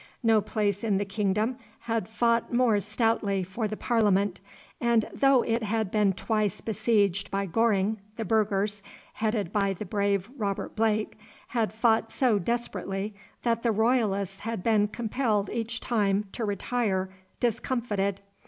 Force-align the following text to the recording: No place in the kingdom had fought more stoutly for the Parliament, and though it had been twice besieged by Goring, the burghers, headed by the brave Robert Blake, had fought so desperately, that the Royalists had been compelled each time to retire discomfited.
No 0.23 0.41
place 0.41 0.83
in 0.83 0.97
the 0.97 1.05
kingdom 1.05 1.57
had 1.81 2.07
fought 2.07 2.51
more 2.51 2.79
stoutly 2.79 3.43
for 3.43 3.67
the 3.67 3.77
Parliament, 3.77 4.41
and 4.79 5.07
though 5.13 5.43
it 5.43 5.61
had 5.61 5.91
been 5.91 6.13
twice 6.13 6.59
besieged 6.59 7.29
by 7.29 7.45
Goring, 7.45 8.01
the 8.17 8.25
burghers, 8.25 8.81
headed 9.13 9.51
by 9.53 9.73
the 9.73 9.85
brave 9.85 10.27
Robert 10.35 10.75
Blake, 10.75 11.19
had 11.49 11.71
fought 11.71 12.09
so 12.09 12.39
desperately, 12.39 13.13
that 13.43 13.61
the 13.61 13.71
Royalists 13.71 14.39
had 14.39 14.63
been 14.63 14.87
compelled 14.87 15.51
each 15.51 15.79
time 15.79 16.25
to 16.31 16.45
retire 16.45 17.11
discomfited. 17.39 18.21